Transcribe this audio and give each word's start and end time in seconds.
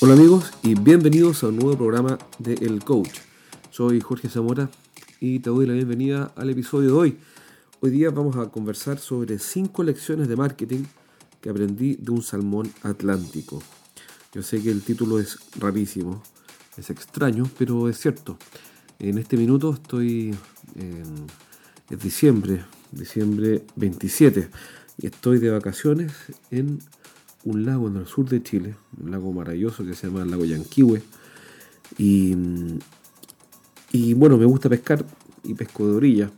Hola 0.00 0.14
amigos 0.14 0.52
y 0.62 0.76
bienvenidos 0.76 1.42
a 1.42 1.48
un 1.48 1.56
nuevo 1.56 1.76
programa 1.76 2.20
de 2.38 2.54
El 2.54 2.84
Coach. 2.84 3.18
Soy 3.72 4.00
Jorge 4.00 4.28
Zamora 4.28 4.70
y 5.18 5.40
te 5.40 5.50
doy 5.50 5.66
la 5.66 5.72
bienvenida 5.72 6.30
al 6.36 6.50
episodio 6.50 6.90
de 6.90 6.94
hoy. 6.94 7.18
Hoy 7.80 7.90
día 7.90 8.10
vamos 8.10 8.36
a 8.36 8.48
conversar 8.48 9.00
sobre 9.00 9.40
5 9.40 9.82
lecciones 9.82 10.28
de 10.28 10.36
marketing 10.36 10.84
que 11.40 11.50
aprendí 11.50 11.96
de 11.96 12.12
un 12.12 12.22
salmón 12.22 12.72
atlántico. 12.84 13.60
Yo 14.32 14.44
sé 14.44 14.62
que 14.62 14.70
el 14.70 14.82
título 14.82 15.18
es 15.18 15.36
rarísimo, 15.58 16.22
es 16.76 16.90
extraño, 16.90 17.50
pero 17.58 17.88
es 17.88 17.98
cierto. 17.98 18.38
En 19.00 19.18
este 19.18 19.36
minuto 19.36 19.74
estoy 19.74 20.32
en 20.76 21.26
diciembre, 21.98 22.64
diciembre 22.92 23.64
27, 23.74 24.48
y 24.98 25.06
estoy 25.06 25.40
de 25.40 25.50
vacaciones 25.50 26.12
en 26.52 26.78
un 27.44 27.64
lago 27.64 27.88
en 27.88 27.96
el 27.96 28.06
sur 28.06 28.28
de 28.28 28.42
Chile, 28.42 28.74
un 29.02 29.10
lago 29.10 29.32
maravilloso 29.32 29.84
que 29.84 29.94
se 29.94 30.06
llama 30.06 30.22
el 30.22 30.30
lago 30.30 30.44
Yanquihue. 30.44 31.02
Y, 31.96 32.34
y 33.92 34.14
bueno, 34.14 34.36
me 34.36 34.44
gusta 34.44 34.68
pescar 34.68 35.04
y 35.44 35.54
pesco 35.54 35.86
de 35.86 35.96
orilla. 35.96 36.30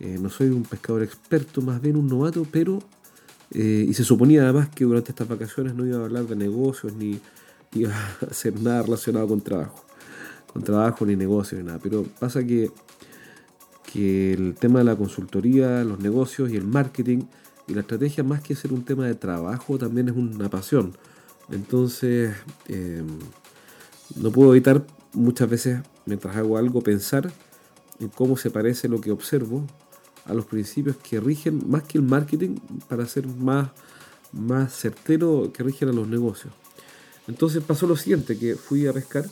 Eh, 0.00 0.18
no 0.20 0.28
soy 0.30 0.48
un 0.48 0.62
pescador 0.62 1.02
experto, 1.02 1.62
más 1.62 1.80
bien 1.80 1.96
un 1.96 2.08
novato, 2.08 2.46
pero... 2.50 2.78
Eh, 3.50 3.86
y 3.88 3.94
se 3.94 4.04
suponía 4.04 4.42
además 4.42 4.68
que 4.68 4.84
durante 4.84 5.10
estas 5.10 5.26
vacaciones 5.26 5.74
no 5.74 5.86
iba 5.86 5.96
a 5.96 6.04
hablar 6.04 6.26
de 6.26 6.36
negocios 6.36 6.92
ni 6.92 7.18
iba 7.72 7.94
a 7.94 8.26
hacer 8.30 8.60
nada 8.60 8.82
relacionado 8.82 9.26
con 9.28 9.40
trabajo. 9.40 9.84
Con 10.52 10.62
trabajo 10.62 11.06
ni 11.06 11.16
negocios 11.16 11.60
ni 11.60 11.66
nada. 11.66 11.78
Pero 11.82 12.04
pasa 12.18 12.44
que, 12.44 12.70
que 13.90 14.34
el 14.34 14.54
tema 14.54 14.80
de 14.80 14.84
la 14.84 14.96
consultoría, 14.96 15.82
los 15.84 15.98
negocios 15.98 16.50
y 16.50 16.56
el 16.56 16.64
marketing 16.66 17.20
y 17.68 17.74
la 17.74 17.82
estrategia, 17.82 18.24
más 18.24 18.40
que 18.40 18.56
ser 18.56 18.72
un 18.72 18.82
tema 18.82 19.06
de 19.06 19.14
trabajo, 19.14 19.78
también 19.78 20.08
es 20.08 20.16
una 20.16 20.48
pasión. 20.48 20.96
Entonces, 21.50 22.34
eh, 22.66 23.02
no 24.16 24.32
puedo 24.32 24.52
evitar 24.52 24.86
muchas 25.12 25.48
veces, 25.50 25.80
mientras 26.06 26.34
hago 26.36 26.56
algo, 26.56 26.80
pensar 26.80 27.30
en 28.00 28.08
cómo 28.08 28.36
se 28.36 28.50
parece 28.50 28.88
lo 28.88 29.00
que 29.00 29.10
observo 29.10 29.66
a 30.24 30.34
los 30.34 30.46
principios 30.46 30.96
que 30.96 31.20
rigen, 31.20 31.68
más 31.68 31.82
que 31.84 31.98
el 31.98 32.04
marketing, 32.04 32.56
para 32.88 33.06
ser 33.06 33.26
más, 33.26 33.70
más 34.32 34.74
certero, 34.74 35.50
que 35.52 35.62
rigen 35.62 35.90
a 35.90 35.92
los 35.92 36.08
negocios. 36.08 36.52
Entonces 37.26 37.62
pasó 37.62 37.86
lo 37.86 37.96
siguiente, 37.96 38.38
que 38.38 38.56
fui 38.56 38.86
a 38.86 38.92
pescar, 38.94 39.26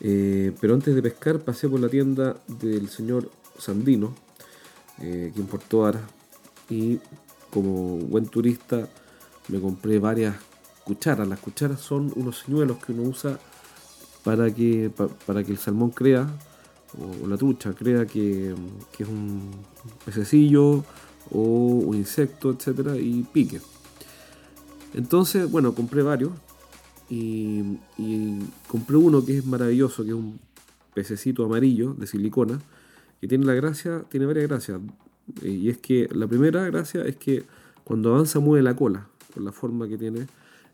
eh, 0.00 0.52
pero 0.60 0.72
antes 0.72 0.94
de 0.94 1.02
pescar 1.02 1.40
pasé 1.40 1.68
por 1.68 1.80
la 1.80 1.90
tienda 1.90 2.40
del 2.46 2.88
señor 2.88 3.30
Sandino, 3.58 4.14
eh, 4.98 5.30
que 5.34 5.40
importó 5.40 5.84
Ara, 5.84 6.00
y 6.70 6.98
como 7.50 7.96
buen 7.98 8.26
turista 8.26 8.88
me 9.48 9.60
compré 9.60 9.98
varias 9.98 10.36
cucharas. 10.84 11.28
Las 11.28 11.40
cucharas 11.40 11.80
son 11.80 12.12
unos 12.16 12.38
señuelos 12.38 12.78
que 12.78 12.92
uno 12.92 13.02
usa 13.02 13.38
para 14.24 14.52
que, 14.54 14.90
para 15.26 15.44
que 15.44 15.52
el 15.52 15.58
salmón 15.58 15.90
crea, 15.90 16.28
o, 16.98 17.26
la 17.26 17.36
trucha 17.36 17.72
crea 17.72 18.06
que, 18.06 18.54
es 18.98 19.08
un 19.08 19.50
pececillo 20.04 20.84
o 21.30 21.40
un 21.40 21.96
insecto, 21.96 22.50
etcétera, 22.50 22.96
y 22.96 23.26
pique. 23.32 23.60
Entonces, 24.94 25.50
bueno, 25.50 25.74
compré 25.74 26.02
varios 26.02 26.32
y, 27.08 27.78
y, 27.98 28.38
compré 28.66 28.96
uno 28.96 29.24
que 29.24 29.38
es 29.38 29.46
maravilloso, 29.46 30.02
que 30.02 30.10
es 30.10 30.14
un 30.16 30.40
pececito 30.94 31.44
amarillo 31.44 31.94
de 31.94 32.06
silicona, 32.06 32.60
que 33.20 33.28
tiene 33.28 33.44
la 33.44 33.54
gracia, 33.54 34.04
tiene 34.08 34.26
varias 34.26 34.48
gracias. 34.48 34.80
Y 35.42 35.68
es 35.68 35.78
que 35.78 36.08
la 36.12 36.26
primera 36.26 36.64
gracia 36.66 37.04
es 37.04 37.16
que 37.16 37.44
cuando 37.84 38.14
avanza 38.14 38.40
mueve 38.40 38.62
la 38.62 38.74
cola, 38.76 39.08
por 39.32 39.42
la 39.42 39.52
forma 39.52 39.88
que 39.88 39.98
tiene. 39.98 40.26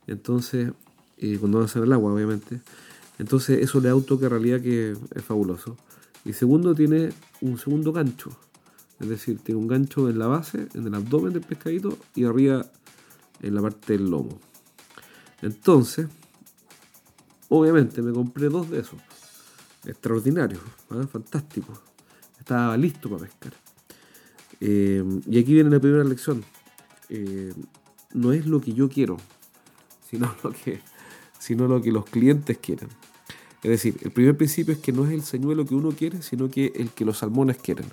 Entonces, 0.06 0.72
eh, 1.18 1.36
cuando 1.38 1.58
avanza 1.58 1.78
en 1.78 1.84
el 1.86 1.92
agua, 1.92 2.12
obviamente. 2.12 2.60
Entonces 3.18 3.62
eso 3.62 3.80
le 3.80 3.88
da 3.88 3.94
un 3.94 4.04
toque 4.04 4.28
realidad 4.28 4.60
que 4.60 4.96
es 5.14 5.24
fabuloso. 5.24 5.76
Y 6.24 6.32
segundo, 6.32 6.74
tiene 6.74 7.10
un 7.40 7.58
segundo 7.58 7.92
gancho. 7.92 8.30
Es 9.00 9.08
decir, 9.08 9.38
tiene 9.38 9.60
un 9.60 9.68
gancho 9.68 10.08
en 10.08 10.18
la 10.18 10.26
base, 10.26 10.68
en 10.74 10.86
el 10.86 10.94
abdomen 10.94 11.32
del 11.32 11.42
pescadito 11.42 11.98
y 12.14 12.24
arriba 12.24 12.66
en 13.42 13.54
la 13.54 13.62
parte 13.62 13.92
del 13.92 14.10
lomo. 14.10 14.38
Entonces, 15.42 16.06
obviamente 17.48 18.02
me 18.02 18.12
compré 18.12 18.48
dos 18.48 18.70
de 18.70 18.80
esos. 18.80 18.98
Extraordinarios, 19.84 20.62
¿ah? 20.90 21.06
fantásticos. 21.10 21.78
Estaba 22.38 22.76
listo 22.76 23.08
para 23.08 23.22
pescar. 23.22 23.65
Eh, 24.60 25.04
y 25.26 25.38
aquí 25.38 25.54
viene 25.54 25.70
la 25.70 25.80
primera 25.80 26.04
lección. 26.04 26.44
Eh, 27.08 27.52
no 28.12 28.32
es 28.32 28.46
lo 28.46 28.60
que 28.60 28.72
yo 28.72 28.88
quiero, 28.88 29.16
sino 30.10 30.34
lo 30.42 30.52
que, 30.52 30.80
sino 31.38 31.68
lo 31.68 31.80
que 31.82 31.92
los 31.92 32.04
clientes 32.04 32.58
quieren. 32.58 32.88
Es 33.62 33.70
decir, 33.70 33.96
el 34.02 34.10
primer 34.10 34.36
principio 34.36 34.74
es 34.74 34.80
que 34.80 34.92
no 34.92 35.04
es 35.06 35.12
el 35.12 35.22
señuelo 35.22 35.64
que 35.64 35.74
uno 35.74 35.90
quiere, 35.90 36.22
sino 36.22 36.50
que 36.50 36.72
el 36.76 36.90
que 36.90 37.04
los 37.04 37.18
salmones 37.18 37.58
quieren. 37.58 37.86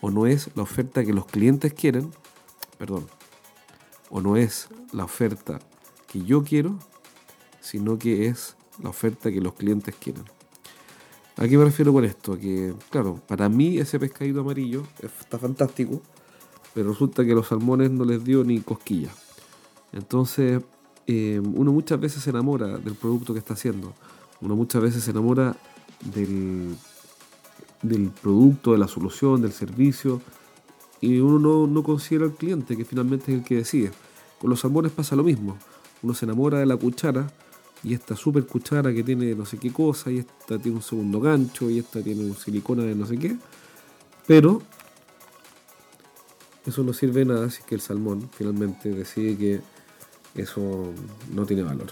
O 0.00 0.10
no 0.10 0.26
es 0.26 0.50
la 0.54 0.62
oferta 0.62 1.04
que 1.04 1.12
los 1.12 1.26
clientes 1.26 1.74
quieren, 1.74 2.10
perdón, 2.78 3.06
o 4.08 4.20
no 4.20 4.36
es 4.36 4.68
la 4.92 5.04
oferta 5.04 5.58
que 6.08 6.22
yo 6.22 6.42
quiero, 6.42 6.78
sino 7.60 7.98
que 7.98 8.26
es 8.26 8.56
la 8.82 8.88
oferta 8.88 9.30
que 9.30 9.40
los 9.40 9.54
clientes 9.54 9.94
quieren. 9.94 10.24
¿A 11.40 11.48
qué 11.48 11.56
me 11.56 11.64
refiero 11.64 11.90
con 11.90 12.04
esto? 12.04 12.38
Que, 12.38 12.74
claro, 12.90 13.18
para 13.26 13.48
mí 13.48 13.78
ese 13.78 13.98
pescadito 13.98 14.40
amarillo 14.40 14.82
está 15.02 15.38
fantástico, 15.38 16.02
pero 16.74 16.90
resulta 16.90 17.24
que 17.24 17.34
los 17.34 17.46
salmones 17.46 17.90
no 17.90 18.04
les 18.04 18.22
dio 18.22 18.44
ni 18.44 18.60
cosquilla. 18.60 19.08
Entonces, 19.90 20.62
eh, 21.06 21.40
uno 21.42 21.72
muchas 21.72 21.98
veces 21.98 22.22
se 22.22 22.28
enamora 22.28 22.76
del 22.76 22.94
producto 22.94 23.32
que 23.32 23.38
está 23.38 23.54
haciendo. 23.54 23.94
Uno 24.42 24.54
muchas 24.54 24.82
veces 24.82 25.02
se 25.02 25.12
enamora 25.12 25.56
del, 26.14 26.76
del 27.80 28.10
producto, 28.10 28.72
de 28.72 28.78
la 28.78 28.86
solución, 28.86 29.40
del 29.40 29.52
servicio, 29.52 30.20
y 31.00 31.20
uno 31.20 31.38
no, 31.38 31.66
no 31.66 31.82
considera 31.82 32.26
al 32.26 32.34
cliente, 32.34 32.76
que 32.76 32.84
finalmente 32.84 33.32
es 33.32 33.38
el 33.38 33.44
que 33.44 33.56
decide. 33.56 33.92
Con 34.38 34.50
los 34.50 34.60
salmones 34.60 34.92
pasa 34.92 35.16
lo 35.16 35.24
mismo. 35.24 35.56
Uno 36.02 36.12
se 36.12 36.26
enamora 36.26 36.58
de 36.58 36.66
la 36.66 36.76
cuchara, 36.76 37.32
y 37.82 37.94
esta 37.94 38.14
super 38.14 38.46
cuchara 38.46 38.92
que 38.92 39.02
tiene 39.02 39.34
no 39.34 39.46
sé 39.46 39.58
qué 39.58 39.72
cosa, 39.72 40.10
y 40.10 40.18
esta 40.18 40.58
tiene 40.58 40.76
un 40.76 40.82
segundo 40.82 41.20
gancho, 41.20 41.70
y 41.70 41.78
esta 41.78 42.02
tiene 42.02 42.24
un 42.24 42.36
silicona 42.36 42.84
de 42.84 42.94
no 42.94 43.06
sé 43.06 43.18
qué. 43.18 43.36
Pero 44.26 44.62
eso 46.66 46.82
no 46.82 46.92
sirve 46.92 47.20
de 47.20 47.26
nada 47.26 47.46
es 47.46 47.60
que 47.60 47.74
el 47.74 47.80
salmón 47.80 48.28
finalmente 48.32 48.90
decide 48.90 49.36
que 49.36 49.60
eso 50.34 50.92
no 51.32 51.46
tiene 51.46 51.62
valor. 51.62 51.88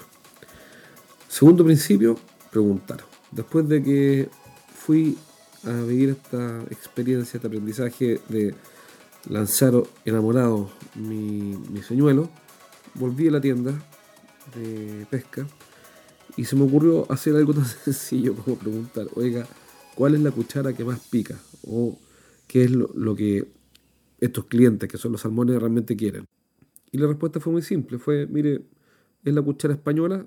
Segundo 1.28 1.64
principio, 1.64 2.18
preguntar. 2.50 3.04
Después 3.30 3.68
de 3.68 3.82
que 3.82 4.28
fui 4.74 5.16
a 5.64 5.72
vivir 5.72 6.10
esta 6.10 6.62
experiencia, 6.70 7.38
este 7.38 7.46
aprendizaje 7.46 8.20
de 8.28 8.54
lanzar 9.28 9.74
enamorado 10.04 10.70
mi, 10.94 11.56
mi 11.70 11.82
señuelo, 11.82 12.28
volví 12.94 13.28
a 13.28 13.32
la 13.32 13.40
tienda 13.40 13.72
de 14.54 15.06
pesca 15.10 15.46
y 16.38 16.44
se 16.44 16.54
me 16.54 16.62
ocurrió 16.62 17.10
hacer 17.10 17.34
algo 17.34 17.52
tan 17.52 17.64
sencillo 17.84 18.32
como 18.36 18.56
preguntar, 18.56 19.08
oiga, 19.16 19.44
¿cuál 19.96 20.14
es 20.14 20.20
la 20.20 20.30
cuchara 20.30 20.72
que 20.72 20.84
más 20.84 21.00
pica? 21.00 21.34
O 21.66 21.98
qué 22.46 22.62
es 22.62 22.70
lo, 22.70 23.16
que 23.16 23.48
estos 24.20 24.44
clientes, 24.44 24.88
que 24.88 24.98
son 24.98 25.10
los 25.10 25.22
salmones, 25.22 25.58
realmente 25.58 25.96
quieren. 25.96 26.26
Y 26.92 26.98
la 26.98 27.08
respuesta 27.08 27.40
fue 27.40 27.52
muy 27.52 27.62
simple, 27.62 27.98
fue, 27.98 28.28
mire, 28.28 28.62
es 29.24 29.34
la 29.34 29.42
cuchara 29.42 29.74
española, 29.74 30.26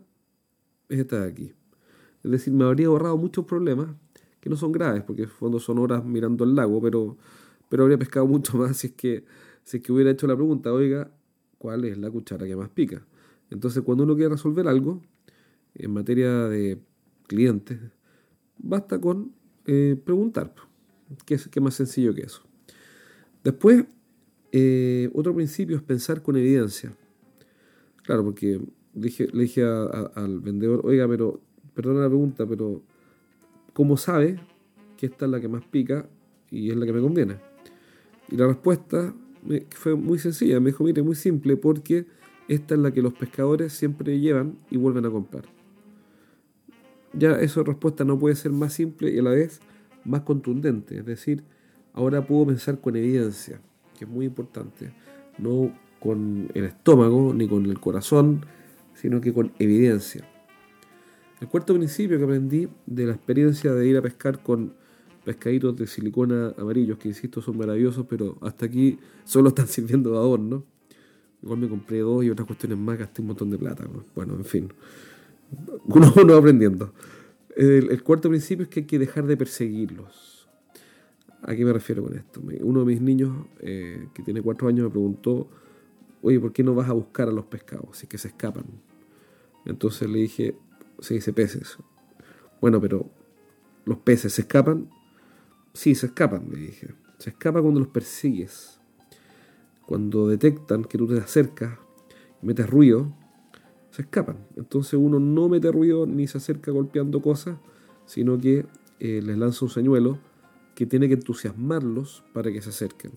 es 0.90 1.00
esta 1.00 1.22
de 1.22 1.32
aquí. 1.32 1.54
Es 2.26 2.30
decir, 2.30 2.52
me 2.52 2.66
habría 2.66 2.88
ahorrado 2.88 3.16
muchos 3.16 3.46
problemas, 3.46 3.88
que 4.42 4.50
no 4.50 4.58
son 4.58 4.74
graves, 4.74 5.04
porque 5.04 5.24
en 5.24 5.30
fondo 5.30 5.62
son 5.62 5.80
horas 5.80 6.04
mirando 6.04 6.44
el 6.44 6.56
lago, 6.56 6.82
pero, 6.82 7.16
pero 7.70 7.84
habría 7.84 7.98
pescado 7.98 8.28
mucho 8.28 8.58
más 8.58 8.76
si 8.76 8.88
es, 8.88 8.94
que, 8.94 9.24
si 9.64 9.78
es 9.78 9.84
que 9.84 9.94
hubiera 9.94 10.12
hecho 10.12 10.28
la 10.28 10.36
pregunta, 10.36 10.74
oiga, 10.74 11.10
¿cuál 11.58 11.86
es 11.86 11.98
la 11.98 12.12
cuchara 12.12 12.46
que 12.46 12.58
más 12.58 12.68
pica? 12.68 13.02
Entonces, 13.50 13.82
cuando 13.84 14.04
uno 14.04 14.16
quiere 14.16 14.32
resolver 14.32 14.68
algo, 14.68 15.02
en 15.76 15.92
materia 15.92 16.48
de 16.48 16.80
clientes, 17.28 17.80
basta 18.58 19.00
con 19.00 19.32
eh, 19.66 19.96
preguntar. 20.04 20.54
¿Qué, 21.26 21.38
¿Qué 21.50 21.62
más 21.62 21.76
sencillo 21.76 22.14
que 22.14 22.22
eso? 22.22 22.42
Después, 23.44 23.86
eh, 24.52 25.10
otro 25.14 25.34
principio 25.34 25.76
es 25.76 25.82
pensar 25.82 26.22
con 26.22 26.36
evidencia. 26.36 26.94
Claro, 28.04 28.24
porque 28.24 28.60
le 28.94 29.02
dije, 29.02 29.28
dije 29.34 29.64
al 29.64 30.40
vendedor, 30.40 30.82
oiga, 30.84 31.08
pero, 31.08 31.42
perdona 31.74 32.02
la 32.02 32.08
pregunta, 32.08 32.46
pero 32.46 32.82
¿cómo 33.74 33.98
sabe 33.98 34.40
que 34.98 35.06
esta 35.06 35.26
es 35.26 35.32
la 35.32 35.40
que 35.40 35.48
más 35.48 35.66
pica 35.66 36.10
y 36.50 36.70
es 36.70 36.76
la 36.76 36.86
que 36.86 36.94
me 36.94 37.02
conviene? 37.02 37.38
Y 38.30 38.36
la 38.36 38.48
respuesta 38.48 39.14
fue 39.72 39.96
muy 39.96 40.20
sencilla, 40.20 40.60
me 40.60 40.72
dijo, 40.72 40.84
mire, 40.84 41.02
muy 41.02 41.16
simple, 41.16 41.58
porque 41.58 42.06
esta 42.48 42.76
es 42.76 42.82
la 42.82 42.92
que 42.92 43.02
los 43.02 43.14
pescadores 43.14 43.74
siempre 43.74 44.20
llevan 44.20 44.58
y 44.70 44.78
vuelven 44.78 45.06
a 45.06 45.10
comprar 45.10 45.61
ya 47.14 47.40
esa 47.40 47.64
respuesta 47.64 48.04
no 48.04 48.18
puede 48.18 48.36
ser 48.36 48.52
más 48.52 48.74
simple 48.74 49.12
y 49.12 49.20
a 49.20 49.24
la 49.24 49.32
vez 49.32 49.60
más 50.06 50.22
contundente. 50.22 50.98
Es 50.98 51.06
decir, 51.06 51.44
ahora 51.94 52.26
puedo 52.26 52.48
pensar 52.48 52.80
con 52.80 52.96
evidencia, 52.96 53.60
que 53.98 54.06
es 54.06 54.10
muy 54.10 54.26
importante. 54.26 54.94
No 55.38 55.74
con 56.00 56.50
el 56.54 56.66
estómago 56.66 57.34
ni 57.34 57.48
con 57.48 57.66
el 57.66 57.80
corazón, 57.80 58.46
sino 58.96 59.22
que 59.22 59.34
con 59.34 59.52
evidencia. 59.60 60.28
El 61.40 61.48
cuarto 61.48 61.74
principio 61.74 62.18
que 62.18 62.24
aprendí 62.24 62.68
de 62.86 63.06
la 63.06 63.14
experiencia 63.14 63.74
de 63.74 63.88
ir 63.88 63.98
a 63.98 64.02
pescar 64.02 64.42
con 64.44 64.74
pescaditos 65.24 65.76
de 65.76 65.88
silicona 65.88 66.54
amarillos, 66.58 66.98
que 66.98 67.08
insisto 67.08 67.42
son 67.42 67.58
maravillosos, 67.58 68.06
pero 68.08 68.38
hasta 68.42 68.66
aquí 68.66 69.00
solo 69.24 69.50
están 69.50 69.68
sirviendo 69.68 70.12
de 70.12 70.18
adorno. 70.18 70.64
Igual 71.44 71.60
me 71.60 71.70
compré 71.70 72.00
dos 72.00 72.24
y 72.24 72.30
otras 72.30 72.46
cuestiones 72.46 72.78
más, 72.78 73.00
gasté 73.00 73.22
un 73.22 73.30
montón 73.30 73.50
de 73.50 73.58
plata. 73.58 73.88
Bueno, 74.16 74.36
en 74.36 74.46
fin. 74.46 74.72
Uno, 75.86 76.34
va 76.34 76.38
aprendiendo. 76.38 76.94
El, 77.56 78.02
cuarto 78.04 78.30
principio 78.30 78.64
es 78.64 78.70
que 78.70 78.82
hay 78.82 78.86
que 78.86 79.00
dejar 79.00 79.26
de 79.26 79.38
perseguirlos. 79.38 80.50
¿A 81.42 81.56
qué 81.56 81.66
me 81.66 81.74
refiero 81.74 82.04
con 82.04 82.16
esto? 82.16 82.42
Uno 82.62 82.82
de 82.82 82.86
mis 82.86 83.02
niños, 83.02 83.48
eh, 83.60 84.08
que 84.14 84.24
tiene 84.24 84.42
cuatro 84.42 84.68
años, 84.68 84.86
me 84.86 84.92
preguntó, 84.92 85.50
oye, 86.22 86.40
¿por 86.40 86.54
qué 86.54 86.64
no 86.64 86.76
vas 86.76 86.90
a 86.90 86.94
buscar 86.94 87.28
a 87.28 87.32
los 87.32 87.46
pescados? 87.46 87.98
Si 87.98 88.06
es 88.06 88.10
que 88.10 88.18
se 88.18 88.30
escapan. 88.30 88.66
Entonces 89.66 90.10
le 90.10 90.20
dije, 90.20 90.56
se 91.00 91.16
dice 91.16 91.34
peces. 91.34 91.78
Bueno, 92.62 92.80
pero 92.80 93.10
¿los 93.86 93.98
peces 93.98 94.34
se 94.34 94.42
escapan? 94.42 94.90
Sí, 95.74 95.96
se 95.96 96.08
escapan, 96.08 96.48
le 96.52 96.60
dije. 96.60 96.94
Se 97.18 97.32
escapan 97.32 97.64
cuando 97.64 97.80
los 97.80 97.90
persigues. 97.90 98.80
Cuando 99.86 100.28
detectan 100.28 100.84
que 100.86 100.98
tú 100.98 101.08
te 101.08 101.18
acercas 101.18 101.78
metes 102.42 102.70
ruido, 102.70 103.14
se 103.92 104.04
escapan. 104.04 104.38
Entonces 104.56 104.94
uno 104.94 105.20
no 105.20 105.50
mete 105.50 105.72
ruido 105.72 106.06
ni 106.06 106.28
se 106.28 106.38
acerca 106.38 106.72
golpeando 106.72 107.22
cosas, 107.22 107.58
sino 108.06 108.38
que 108.38 108.66
eh, 109.00 109.22
les 109.24 109.38
lanza 109.38 109.66
un 109.66 109.72
señuelo 109.72 110.18
que 110.76 110.86
tiene 110.86 111.08
que 111.08 111.16
entusiasmarlos 111.16 112.24
para 112.34 112.52
que 112.52 112.62
se 112.62 112.70
acerquen. 112.70 113.12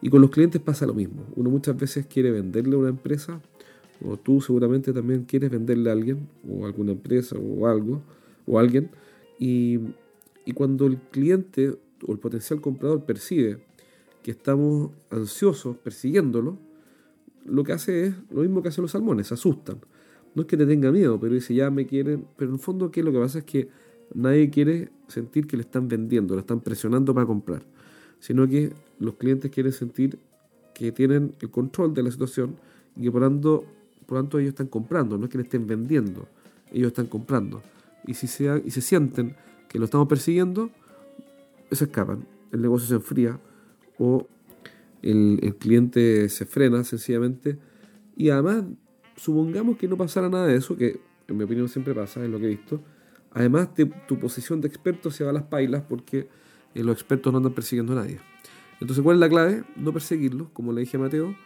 Y 0.00 0.10
con 0.10 0.20
los 0.20 0.30
clientes 0.30 0.60
pasa 0.60 0.86
lo 0.86 0.94
mismo. 0.94 1.24
Uno 1.34 1.50
muchas 1.50 1.76
veces 1.76 2.06
quiere 2.06 2.30
venderle 2.30 2.76
a 2.76 2.78
una 2.78 2.88
empresa, 2.88 3.40
o 4.04 4.16
tú 4.16 4.40
seguramente 4.40 4.92
también 4.92 5.24
quieres 5.24 5.50
venderle 5.50 5.90
a 5.90 5.92
alguien, 5.92 6.28
o 6.48 6.66
alguna 6.66 6.92
empresa, 6.92 7.36
o 7.36 7.66
algo, 7.66 8.02
o 8.46 8.58
alguien, 8.58 8.90
y, 9.38 9.78
y 10.44 10.52
cuando 10.52 10.86
el 10.86 10.98
cliente 10.98 11.76
o 12.06 12.12
el 12.12 12.18
potencial 12.18 12.60
comprador 12.60 13.04
percibe 13.04 13.58
que 14.22 14.30
estamos 14.30 14.90
ansiosos 15.10 15.76
persiguiéndolo, 15.78 16.58
lo 17.48 17.64
que 17.64 17.72
hace 17.72 18.06
es 18.06 18.14
lo 18.30 18.42
mismo 18.42 18.62
que 18.62 18.68
hacen 18.68 18.82
los 18.82 18.92
salmones, 18.92 19.28
se 19.28 19.34
asustan. 19.34 19.78
No 20.34 20.42
es 20.42 20.48
que 20.48 20.56
te 20.56 20.66
tenga 20.66 20.92
miedo, 20.92 21.18
pero 21.18 21.34
dice, 21.34 21.54
ya 21.54 21.70
me 21.70 21.86
quieren. 21.86 22.26
Pero 22.36 22.50
en 22.50 22.56
el 22.56 22.60
fondo, 22.60 22.90
¿qué 22.90 23.02
lo 23.02 23.12
que 23.12 23.18
pasa? 23.18 23.38
Es 23.38 23.44
que 23.44 23.68
nadie 24.14 24.50
quiere 24.50 24.90
sentir 25.08 25.46
que 25.46 25.56
le 25.56 25.62
están 25.62 25.88
vendiendo, 25.88 26.34
le 26.34 26.40
están 26.40 26.60
presionando 26.60 27.14
para 27.14 27.26
comprar, 27.26 27.62
sino 28.20 28.46
que 28.48 28.72
los 28.98 29.14
clientes 29.14 29.50
quieren 29.50 29.72
sentir 29.72 30.18
que 30.74 30.92
tienen 30.92 31.34
el 31.40 31.50
control 31.50 31.92
de 31.92 32.04
la 32.04 32.10
situación 32.10 32.56
y 32.96 33.02
que 33.02 33.10
por 33.10 33.22
tanto, 33.22 33.64
por 34.06 34.18
tanto 34.18 34.38
ellos 34.38 34.50
están 34.50 34.68
comprando, 34.68 35.18
no 35.18 35.24
es 35.24 35.30
que 35.30 35.38
le 35.38 35.44
estén 35.44 35.66
vendiendo, 35.66 36.28
ellos 36.72 36.88
están 36.88 37.06
comprando. 37.06 37.62
Y 38.06 38.14
si 38.14 38.26
se, 38.26 38.62
y 38.64 38.70
se 38.70 38.80
sienten 38.80 39.34
que 39.68 39.78
lo 39.78 39.86
estamos 39.86 40.06
persiguiendo, 40.08 40.70
se 41.72 41.84
escapan, 41.84 42.24
el 42.52 42.62
negocio 42.62 42.86
se 42.86 42.94
enfría 42.94 43.38
o 43.98 44.26
el, 45.02 45.56
cliente 45.58 46.28
se 46.28 46.46
frena 46.46 46.84
sencillamente. 46.84 47.58
Y 48.16 48.30
además, 48.30 48.64
supongamos 49.16 49.76
que 49.76 49.88
no 49.88 49.96
pasara 49.96 50.28
nada 50.28 50.46
de 50.46 50.56
eso, 50.56 50.76
que 50.76 51.00
en 51.26 51.36
mi 51.36 51.44
opinión 51.44 51.68
siempre 51.68 51.94
pasa, 51.94 52.24
es 52.24 52.30
lo 52.30 52.38
que 52.38 52.46
he 52.46 52.48
visto. 52.48 52.82
Además, 53.32 53.74
de, 53.76 53.86
tu 54.06 54.18
posición 54.18 54.60
de 54.60 54.68
experto 54.68 55.10
se 55.10 55.24
va 55.24 55.30
a 55.30 55.32
las 55.32 55.44
pailas 55.44 55.82
porque 55.88 56.28
eh, 56.74 56.82
los 56.82 56.94
expertos 56.94 57.32
no 57.32 57.38
andan 57.38 57.52
persiguiendo 57.52 57.92
a 57.92 57.96
nadie. 57.96 58.18
Entonces, 58.80 59.02
¿cuál 59.02 59.16
es 59.16 59.20
la 59.20 59.28
clave? 59.28 59.64
No 59.76 59.92
perseguirlos, 59.92 60.48
como 60.52 60.72
le 60.72 60.80
dije 60.80 60.96
a 60.96 61.00
Mateo, 61.00 61.36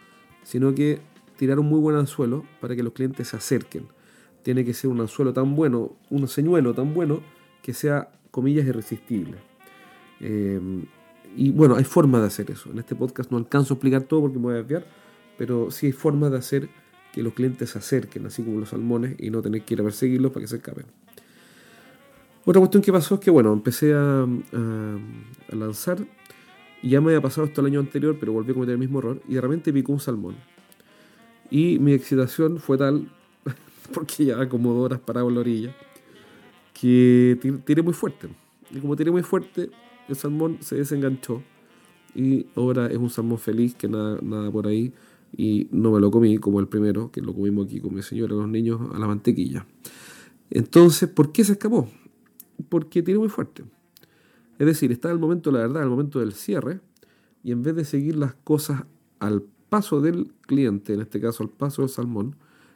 sino 0.43 0.73
que 0.73 0.99
tirar 1.35 1.59
un 1.59 1.67
muy 1.67 1.79
buen 1.79 1.95
anzuelo 1.95 2.45
para 2.61 2.75
que 2.75 2.83
los 2.83 2.93
clientes 2.93 3.27
se 3.29 3.37
acerquen. 3.37 3.87
Tiene 4.43 4.63
que 4.65 4.73
ser 4.73 4.89
un 4.89 5.01
anzuelo 5.01 5.33
tan 5.33 5.55
bueno, 5.55 5.95
un 6.09 6.27
señuelo 6.27 6.73
tan 6.73 6.93
bueno, 6.93 7.21
que 7.61 7.73
sea, 7.73 8.11
comillas, 8.31 8.65
irresistible. 8.65 9.37
Eh, 10.19 10.59
y 11.35 11.51
bueno, 11.51 11.75
hay 11.75 11.83
formas 11.83 12.21
de 12.21 12.27
hacer 12.27 12.51
eso. 12.51 12.69
En 12.71 12.79
este 12.79 12.95
podcast 12.95 13.31
no 13.31 13.37
alcanzo 13.37 13.73
a 13.73 13.75
explicar 13.75 14.03
todo 14.03 14.21
porque 14.21 14.37
me 14.37 14.43
voy 14.43 14.53
a 14.53 14.57
desviar, 14.57 14.85
pero 15.37 15.71
sí 15.71 15.87
hay 15.87 15.91
formas 15.91 16.31
de 16.31 16.37
hacer 16.37 16.69
que 17.11 17.23
los 17.23 17.33
clientes 17.33 17.69
se 17.71 17.79
acerquen, 17.79 18.25
así 18.25 18.43
como 18.43 18.59
los 18.59 18.69
salmones, 18.69 19.15
y 19.19 19.29
no 19.29 19.41
tener 19.41 19.63
que 19.63 19.75
ir 19.75 19.81
a 19.81 19.83
perseguirlos 19.83 20.31
para 20.31 20.43
que 20.43 20.47
se 20.47 20.57
escapen. 20.57 20.85
Otra 22.45 22.59
cuestión 22.59 22.83
que 22.83 22.91
pasó 22.91 23.15
es 23.15 23.21
que, 23.21 23.31
bueno, 23.31 23.53
empecé 23.53 23.93
a, 23.93 24.27
lanzar 25.49 25.99
y 26.81 26.89
ya 26.89 26.99
me 26.99 27.07
había 27.11 27.21
pasado 27.21 27.47
esto 27.47 27.61
el 27.61 27.67
año 27.67 27.79
anterior, 27.79 28.17
pero 28.19 28.33
volví 28.33 28.51
a 28.51 28.53
cometer 28.53 28.73
el 28.73 28.79
mismo 28.79 28.99
error 28.99 29.21
y 29.27 29.35
de 29.35 29.41
repente 29.41 29.71
picó 29.71 29.93
un 29.93 29.99
salmón. 29.99 30.35
Y 31.49 31.79
mi 31.79 31.93
excitación 31.93 32.57
fue 32.57 32.77
tal, 32.77 33.07
porque 33.93 34.25
ya 34.25 34.49
como 34.49 34.73
dos 34.73 34.85
horas 34.85 34.99
parado 34.99 35.29
en 35.29 35.35
la 35.35 35.41
orilla, 35.41 35.75
que 36.73 37.37
tiré 37.63 37.81
muy 37.81 37.93
fuerte. 37.93 38.27
Y 38.71 38.79
como 38.79 38.95
tiré 38.95 39.11
muy 39.11 39.23
fuerte, 39.23 39.69
el 40.13 40.19
salmón 40.19 40.57
se 40.61 40.75
desenganchó 40.75 41.41
y 42.15 42.47
ahora 42.55 42.87
es 42.87 42.97
un 42.97 43.09
salmón 43.09 43.39
feliz 43.39 43.75
que 43.75 43.87
nada, 43.87 44.19
nada 44.21 44.51
por 44.51 44.67
ahí 44.67 44.93
y 45.35 45.67
no 45.71 45.91
me 45.91 45.99
lo 45.99 46.11
comí 46.11 46.37
como 46.37 46.59
el 46.59 46.67
primero, 46.67 47.11
que 47.11 47.21
lo 47.21 47.33
comimos 47.33 47.65
aquí 47.65 47.79
con 47.79 47.93
mi 47.93 48.01
señora, 48.01 48.35
los 48.35 48.47
niños, 48.47 48.79
a 48.93 48.99
la 48.99 49.07
mantequilla. 49.07 49.65
Entonces, 50.51 51.09
¿por 51.09 51.31
qué 51.31 51.43
se 51.43 51.53
escapó? 51.53 51.89
Porque 52.69 53.01
tiene 53.01 53.19
muy 53.19 53.29
fuerte. 53.29 53.63
Es 54.59 54.67
decir, 54.67 54.91
está 54.91 55.09
el 55.09 55.17
momento 55.17 55.51
la 55.51 55.59
verdad, 55.59 55.81
el 55.81 55.89
momento 55.89 56.19
del 56.19 56.33
cierre, 56.33 56.79
y 57.43 57.51
en 57.51 57.63
vez 57.63 57.75
de 57.75 57.83
seguir 57.83 58.15
las 58.15 58.35
cosas 58.35 58.83
al 59.19 59.43
paso 59.69 60.01
del 60.01 60.31
cliente, 60.41 60.93
en 60.93 61.01
este 61.01 61.19
caso 61.19 61.43
al 61.43 61.49
paso 61.49 61.81
del 61.81 61.89
salmón, 61.89 62.35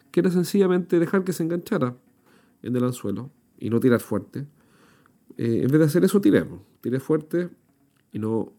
quiere 0.10 0.32
sencillamente 0.32 1.00
dejar 1.00 1.24
que 1.24 1.34
se 1.34 1.44
enganchara 1.44 1.96
en 2.64 2.76
el 2.76 2.84
anzuelo 2.84 3.30
y 3.60 3.70
no 3.70 3.80
tirar 3.80 4.00
fuerte, 4.00 4.48
eh, 5.38 5.62
en 5.64 5.68
vez 5.68 5.80
de 5.80 5.86
hacer 5.86 6.04
eso, 6.04 6.20
tiremos. 6.20 6.60
Tire 6.88 7.02
fuerte 7.02 7.50
y 8.14 8.20
no. 8.20 8.54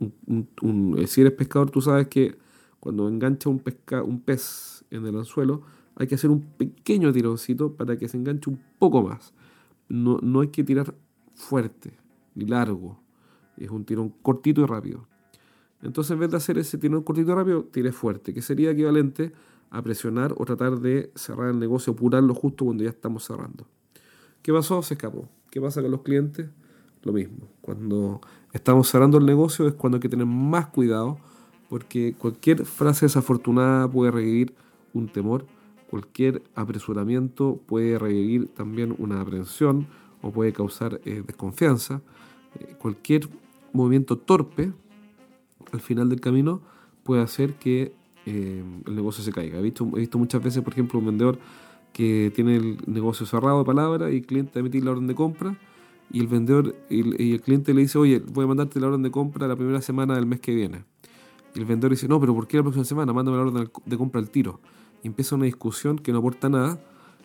Eh, 0.00 1.06
si 1.06 1.20
eres 1.20 1.34
pescador, 1.34 1.70
tú 1.70 1.82
sabes 1.82 2.08
que 2.08 2.38
cuando 2.80 3.06
engancha 3.06 3.50
un, 3.50 3.62
un 4.06 4.20
pez 4.22 4.82
en 4.90 5.04
el 5.04 5.14
anzuelo, 5.14 5.60
hay 5.94 6.06
que 6.06 6.14
hacer 6.14 6.30
un 6.30 6.40
pequeño 6.40 7.12
tironcito 7.12 7.76
para 7.76 7.98
que 7.98 8.08
se 8.08 8.16
enganche 8.16 8.48
un 8.48 8.58
poco 8.78 9.02
más. 9.02 9.34
No, 9.90 10.18
no 10.22 10.40
hay 10.40 10.48
que 10.48 10.64
tirar 10.64 10.94
fuerte 11.34 11.92
ni 12.34 12.46
largo. 12.46 12.98
Es 13.58 13.68
un 13.68 13.84
tirón 13.84 14.08
cortito 14.22 14.62
y 14.62 14.64
rápido. 14.64 15.06
Entonces, 15.82 16.12
en 16.12 16.20
vez 16.20 16.30
de 16.30 16.38
hacer 16.38 16.56
ese 16.56 16.78
tirón 16.78 17.02
cortito 17.02 17.32
y 17.32 17.34
rápido, 17.34 17.64
tire 17.64 17.92
fuerte, 17.92 18.32
que 18.32 18.40
sería 18.40 18.70
equivalente 18.70 19.32
a 19.68 19.82
presionar 19.82 20.32
o 20.38 20.46
tratar 20.46 20.80
de 20.80 21.12
cerrar 21.14 21.50
el 21.50 21.58
negocio, 21.58 21.92
apurarlo 21.92 22.34
justo 22.34 22.64
cuando 22.64 22.84
ya 22.84 22.90
estamos 22.90 23.22
cerrando. 23.22 23.66
¿Qué 24.40 24.50
pasó? 24.50 24.80
Se 24.80 24.94
escapó. 24.94 25.28
¿Qué 25.50 25.60
pasa 25.60 25.82
con 25.82 25.90
los 25.90 26.00
clientes? 26.00 26.48
Lo 27.02 27.12
mismo. 27.12 27.48
Cuando 27.60 28.20
estamos 28.52 28.88
cerrando 28.88 29.18
el 29.18 29.26
negocio 29.26 29.66
es 29.66 29.74
cuando 29.74 29.96
hay 29.96 30.00
que 30.00 30.08
tener 30.08 30.26
más 30.26 30.66
cuidado 30.66 31.18
porque 31.68 32.14
cualquier 32.18 32.66
frase 32.66 33.06
desafortunada 33.06 33.88
puede 33.88 34.10
revivir 34.10 34.54
un 34.92 35.08
temor, 35.08 35.46
cualquier 35.88 36.42
apresuramiento 36.54 37.60
puede 37.66 37.98
revivir 37.98 38.48
también 38.48 38.94
una 38.98 39.20
aprensión 39.20 39.86
o 40.20 40.32
puede 40.32 40.52
causar 40.52 41.00
eh, 41.04 41.22
desconfianza. 41.24 42.02
Eh, 42.58 42.74
cualquier 42.76 43.28
movimiento 43.72 44.18
torpe 44.18 44.72
al 45.72 45.80
final 45.80 46.08
del 46.08 46.20
camino 46.20 46.60
puede 47.04 47.22
hacer 47.22 47.54
que 47.54 47.92
eh, 48.26 48.64
el 48.86 48.94
negocio 48.94 49.22
se 49.22 49.32
caiga. 49.32 49.58
He 49.58 49.62
visto, 49.62 49.88
he 49.94 50.00
visto 50.00 50.18
muchas 50.18 50.42
veces, 50.42 50.62
por 50.62 50.72
ejemplo, 50.72 50.98
un 50.98 51.06
vendedor 51.06 51.38
que 51.92 52.32
tiene 52.34 52.56
el 52.56 52.78
negocio 52.86 53.26
cerrado 53.26 53.60
de 53.60 53.64
palabra 53.64 54.10
y 54.10 54.16
el 54.16 54.26
cliente 54.26 54.58
emitir 54.58 54.84
la 54.84 54.90
orden 54.90 55.06
de 55.06 55.14
compra 55.14 55.56
y 56.10 56.20
el 56.20 56.26
vendedor 56.26 56.74
y 56.88 57.32
el, 57.32 57.40
cliente 57.40 57.72
le 57.72 57.82
dice, 57.82 57.98
oye, 57.98 58.18
voy 58.18 58.44
a 58.44 58.48
mandarte 58.48 58.80
la 58.80 58.88
orden 58.88 59.02
de 59.02 59.10
compra 59.10 59.46
la 59.46 59.56
primera 59.56 59.80
semana 59.80 60.14
del 60.14 60.26
mes 60.26 60.40
que 60.40 60.54
viene. 60.54 60.84
Y 61.54 61.58
el 61.58 61.64
vendedor 61.64 61.92
dice, 61.92 62.08
no, 62.08 62.20
pero 62.20 62.34
¿por 62.34 62.46
qué 62.46 62.56
la 62.56 62.62
próxima 62.62 62.84
semana? 62.84 63.12
Mándame 63.12 63.36
la 63.36 63.42
orden 63.44 63.70
de 63.84 63.98
compra 63.98 64.20
al 64.20 64.30
tiro. 64.30 64.60
Empieza 65.02 65.36
una 65.36 65.44
discusión 65.44 65.98
que 65.98 66.12
no 66.12 66.18
aporta 66.18 66.48
nada, 66.48 66.80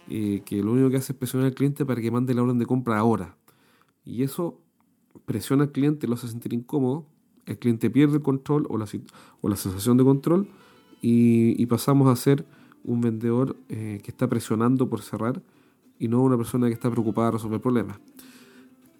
eh, 0.10 0.42
que 0.46 0.62
lo 0.62 0.72
único 0.72 0.89
que 0.89 0.98
hace 0.98 1.13
es 1.13 1.18
presionar 1.18 1.48
al 1.48 1.56
cliente 1.56 1.86
para 1.86 2.00
que 2.00 2.12
mande 2.12 2.34
la 2.34 2.44
orden 2.44 2.60
de 2.60 2.65
compra 2.65 2.98
ahora. 2.98 3.36
Y 4.04 4.24
eso 4.24 4.60
presiona 5.25 5.63
al 5.63 5.72
cliente, 5.72 6.08
lo 6.08 6.13
hace 6.13 6.27
sentir 6.27 6.54
incómodo, 6.54 7.08
el 7.46 7.58
cliente 7.58 7.89
pierde 7.89 8.18
el 8.18 8.22
control 8.22 8.65
o 8.70 8.77
la, 8.77 8.86
o 9.42 9.50
la 9.50 9.56
sensación 9.56 9.98
de 9.98 10.04
control 10.04 10.48
y, 11.01 11.65
pasamos 11.68 12.08
a 12.08 12.15
ser 12.15 12.46
un 12.84 13.01
vendedor 13.01 13.58
eh, 13.70 14.00
que 14.04 14.12
está 14.12 14.27
presionando 14.27 14.89
por 14.89 15.01
cerrar 15.01 15.42
y 16.00 16.08
no 16.08 16.22
una 16.22 16.38
persona 16.38 16.68
que 16.68 16.74
está 16.74 16.89
preocupada 16.89 17.30
por 17.30 17.39
resolver 17.39 17.62
problemas. 17.62 18.00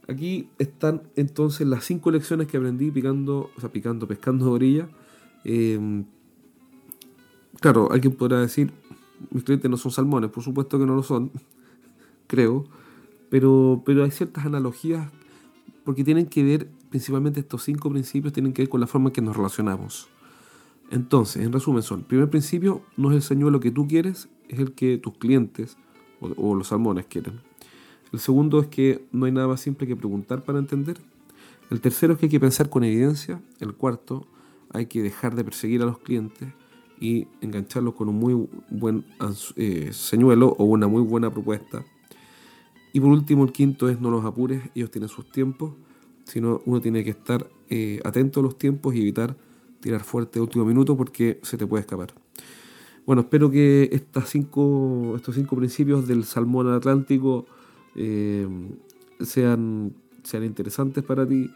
Aquí 0.08 0.50
están 0.60 1.04
entonces 1.16 1.68
las 1.68 1.84
cinco 1.86 2.12
lecciones 2.12 2.48
que 2.48 2.58
aprendí 2.58 2.92
picando, 2.92 3.50
o 3.56 3.60
sea, 3.60 3.72
picando, 3.72 4.08
pescando 4.08 4.52
orilla. 4.52 4.88
Eh, 5.44 6.04
claro, 7.60 7.92
alguien 7.92 8.14
podrá 8.14 8.40
decir, 8.40 8.72
mis 9.32 9.44
clientes 9.44 9.70
no 9.70 9.78
son 9.78 9.92
salmones, 9.92 10.30
por 10.30 10.44
supuesto 10.44 10.78
que 10.78 10.86
no 10.86 10.96
lo 10.96 11.04
son, 11.04 11.32
creo, 12.28 12.66
pero, 13.30 13.82
pero 13.86 14.04
hay 14.04 14.12
ciertas 14.12 14.46
analogías 14.46 15.10
porque 15.84 16.04
tienen 16.04 16.26
que 16.26 16.44
ver, 16.44 16.68
principalmente 16.90 17.40
estos 17.40 17.64
cinco 17.64 17.90
principios, 17.90 18.34
tienen 18.34 18.54
que 18.54 18.64
ver 18.64 18.70
con 18.70 18.82
la 18.82 18.88
forma 18.88 19.10
en 19.10 19.14
que 19.14 19.22
nos 19.22 19.38
relacionamos. 19.38 20.08
Entonces, 20.92 21.44
en 21.44 21.54
resumen, 21.54 21.84
son, 21.84 22.04
primer 22.04 22.30
principio 22.30 22.82
no 22.98 23.10
es 23.12 23.16
el 23.16 23.22
señuelo 23.22 23.60
que 23.60 23.72
tú 23.72 23.88
quieres, 23.88 24.30
es 24.50 24.60
el 24.60 24.74
que 24.74 24.98
tus 24.98 25.18
clientes 25.18 25.78
o, 26.20 26.56
los 26.56 26.68
salmones 26.68 27.06
quieren. 27.06 27.40
El 28.16 28.22
segundo 28.22 28.62
es 28.62 28.68
que 28.68 29.06
no 29.12 29.26
hay 29.26 29.34
nada 29.34 29.46
más 29.46 29.60
simple 29.60 29.86
que 29.86 29.94
preguntar 29.94 30.42
para 30.46 30.58
entender. 30.58 30.98
El 31.70 31.82
tercero 31.82 32.14
es 32.14 32.20
que 32.20 32.28
hay 32.28 32.30
que 32.30 32.40
pensar 32.40 32.70
con 32.70 32.86
evidencia. 32.86 33.42
El 33.60 33.74
cuarto, 33.74 34.26
hay 34.72 34.86
que 34.86 35.04
dejar 35.04 35.36
de 35.36 35.44
perseguir 35.44 35.82
a 35.82 35.86
los 35.86 35.98
clientes 35.98 36.48
y 36.98 37.28
engancharlos 37.42 37.94
con 37.94 38.08
un 38.08 38.16
muy 38.16 38.48
buen 38.70 39.04
eh, 39.58 39.90
señuelo 39.92 40.56
o 40.58 40.64
una 40.64 40.88
muy 40.88 41.02
buena 41.02 41.30
propuesta. 41.30 41.84
Y 42.94 43.02
por 43.02 43.10
último, 43.10 43.44
el 43.44 43.52
quinto 43.52 43.90
es 43.90 44.00
no 44.00 44.10
los 44.10 44.24
apures, 44.24 44.62
ellos 44.76 44.92
tienen 44.92 45.10
sus 45.10 45.30
tiempos, 45.30 45.74
sino 46.24 46.62
uno 46.66 46.80
tiene 46.80 47.04
que 47.04 47.10
estar 47.10 47.50
eh, 47.70 48.00
atento 48.06 48.40
a 48.40 48.44
los 48.44 48.58
tiempos 48.58 48.96
y 48.96 49.02
evitar 49.02 49.36
tirar 49.82 50.06
fuerte 50.06 50.40
el 50.40 50.44
último 50.44 50.64
minuto 50.64 50.96
porque 50.96 51.42
se 51.44 51.58
te 51.58 51.68
puede 51.68 51.82
escapar. 51.82 52.14
Bueno, 53.06 53.24
espero 53.24 53.52
que 53.52 53.90
estas 53.92 54.30
cinco, 54.30 55.16
estos 55.18 55.36
cinco 55.36 55.58
principios 55.58 56.08
del 56.08 56.24
salmón 56.24 56.72
atlántico 56.72 57.46
eh, 57.96 58.48
sean, 59.22 59.94
sean 60.24 60.44
interesantes 60.44 61.04
para 61.04 61.28
ti, 61.28 61.50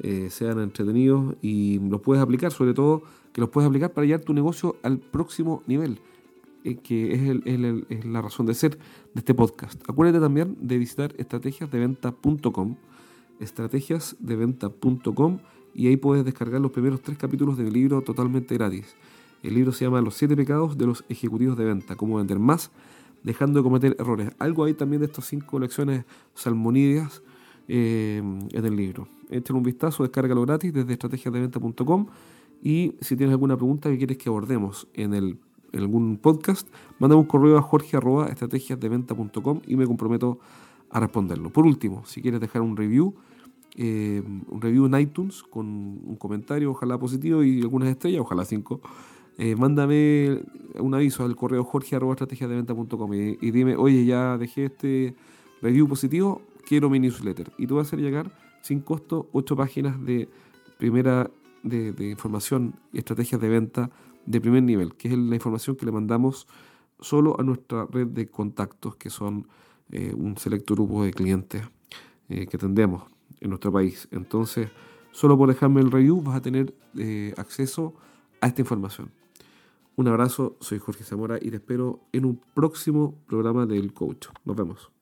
eh, 0.00 0.28
sean 0.30 0.60
entretenidos 0.60 1.36
y 1.40 1.78
los 1.78 2.02
puedes 2.02 2.22
aplicar, 2.22 2.52
sobre 2.52 2.74
todo 2.74 3.02
que 3.32 3.40
los 3.40 3.48
puedes 3.50 3.66
aplicar 3.68 3.92
para 3.92 4.06
llevar 4.06 4.24
tu 4.24 4.34
negocio 4.34 4.76
al 4.82 4.98
próximo 4.98 5.62
nivel, 5.66 6.00
eh, 6.64 6.76
que 6.76 7.14
es, 7.14 8.04
la 8.04 8.20
razón 8.20 8.46
de 8.46 8.54
ser 8.54 8.76
de 8.76 9.20
este 9.20 9.34
podcast. 9.34 9.82
Acuérdate 9.88 10.20
también 10.20 10.56
de 10.60 10.78
visitar 10.78 11.14
estrategiasdeventa.com, 11.16 12.76
estrategiasdeventa.com 13.40 15.38
y 15.74 15.88
ahí 15.88 15.96
puedes 15.96 16.24
descargar 16.24 16.60
los 16.60 16.72
primeros 16.72 17.00
tres 17.02 17.18
capítulos 17.18 17.56
del 17.56 17.72
libro 17.72 18.02
totalmente 18.02 18.54
gratis. 18.54 18.96
El 19.42 19.54
libro 19.54 19.72
se 19.72 19.84
llama 19.84 20.00
Los 20.00 20.14
siete 20.14 20.36
pecados 20.36 20.76
de 20.76 20.86
los 20.86 21.04
ejecutivos 21.08 21.56
de 21.56 21.64
venta, 21.64 21.96
cómo 21.96 22.16
vender 22.16 22.38
más 22.38 22.70
dejando 23.22 23.60
de 23.60 23.64
cometer 23.64 23.96
errores. 23.98 24.30
Algo 24.38 24.64
hay 24.64 24.74
también 24.74 25.00
de 25.00 25.06
estas 25.06 25.26
cinco 25.26 25.58
lecciones 25.58 26.04
salmonídeas 26.34 27.22
eh, 27.68 28.22
en 28.52 28.64
el 28.64 28.76
libro. 28.76 29.08
Echen 29.30 29.56
un 29.56 29.62
vistazo, 29.62 30.02
descárgalo 30.02 30.42
gratis 30.42 30.72
desde 30.72 30.92
estrategiasdeventa.com 30.92 32.06
y 32.62 32.94
si 33.00 33.16
tienes 33.16 33.32
alguna 33.32 33.56
pregunta 33.56 33.90
que 33.90 33.98
quieres 33.98 34.18
que 34.18 34.28
abordemos 34.28 34.86
en, 34.94 35.14
el, 35.14 35.38
algún 35.72 36.16
podcast, 36.18 36.68
manda 36.98 37.16
un 37.16 37.24
correo 37.24 37.58
a 37.58 37.62
jorge.estrategiasdeventa.com 37.62 39.60
y 39.66 39.76
me 39.76 39.86
comprometo 39.86 40.38
a 40.90 41.00
responderlo. 41.00 41.50
Por 41.50 41.66
último, 41.66 42.04
si 42.06 42.22
quieres 42.22 42.40
dejar 42.40 42.62
un 42.62 42.76
review, 42.76 43.14
eh, 43.76 44.22
un 44.48 44.60
review 44.60 44.86
en 44.86 44.98
iTunes 44.98 45.42
con 45.42 45.66
un 45.66 46.16
comentario, 46.16 46.70
ojalá 46.70 46.98
positivo 46.98 47.42
y 47.42 47.60
algunas 47.60 47.88
estrellas, 47.88 48.20
ojalá 48.20 48.44
cinco, 48.44 48.80
eh, 49.38 49.54
mándame 49.56 50.42
un 50.78 50.94
aviso 50.94 51.24
al 51.24 51.36
correo 51.36 51.64
jorge.estrategiasdeventa.com 51.64 53.14
y, 53.14 53.38
y 53.40 53.50
dime, 53.50 53.76
oye, 53.76 54.04
ya 54.04 54.38
dejé 54.38 54.66
este 54.66 55.14
review 55.60 55.88
positivo, 55.88 56.42
quiero 56.66 56.88
mi 56.90 56.98
newsletter. 56.98 57.52
Y 57.58 57.66
tú 57.66 57.76
vas 57.76 57.86
a 57.86 57.88
hacer 57.88 58.00
llegar 58.00 58.30
sin 58.62 58.80
costo 58.80 59.28
ocho 59.32 59.56
páginas 59.56 60.02
de 60.04 60.28
primera 60.78 61.30
de, 61.62 62.10
información 62.10 62.74
y 62.92 62.98
estrategias 62.98 63.40
de 63.40 63.48
venta 63.48 63.90
de 64.24 64.40
primer 64.40 64.62
nivel, 64.62 64.94
que 64.94 65.08
es 65.08 65.18
la 65.18 65.34
información 65.34 65.76
que 65.76 65.86
le 65.86 65.92
mandamos 65.92 66.46
solo 67.00 67.38
a 67.38 67.42
nuestra 67.42 67.86
red 67.86 68.06
de 68.08 68.28
contactos, 68.28 68.96
que 68.96 69.10
son 69.10 69.46
eh, 69.90 70.12
un 70.14 70.36
selecto 70.36 70.74
grupo 70.74 71.04
de 71.04 71.12
clientes 71.12 71.62
eh, 72.28 72.46
que 72.46 72.58
tendemos 72.58 73.04
en 73.40 73.50
nuestro 73.50 73.70
país. 73.70 74.08
Entonces, 74.10 74.70
solo 75.12 75.36
por 75.36 75.48
dejarme 75.48 75.80
el 75.80 75.90
review 75.90 76.20
vas 76.22 76.36
a 76.36 76.40
tener 76.40 76.74
acceso 77.36 77.94
a 78.40 78.46
esta 78.46 78.62
información. 78.62 79.10
Un 79.96 80.08
abrazo, 80.08 80.58
soy 80.60 80.78
Jorge 80.78 81.04
Zamora 81.04 81.38
y 81.40 81.50
te 81.50 81.56
espero 81.56 82.00
en 82.12 82.26
un 82.26 82.38
próximo 82.54 83.24
programa 83.26 83.64
del 83.64 83.94
Coach. 83.94 84.26
Nos 84.44 84.54
vemos. 84.54 84.95